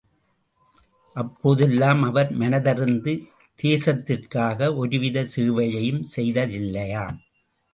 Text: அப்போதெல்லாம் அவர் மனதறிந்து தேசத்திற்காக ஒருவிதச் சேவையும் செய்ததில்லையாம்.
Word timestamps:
அப்போதெல்லாம் 1.15 2.03
அவர் 2.03 2.31
மனதறிந்து 2.39 3.13
தேசத்திற்காக 3.59 4.71
ஒருவிதச் 4.75 5.31
சேவையும் 5.35 6.03
செய்ததில்லையாம். 6.15 7.17